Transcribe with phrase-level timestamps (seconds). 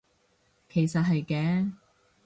[0.67, 1.73] 其實係嘅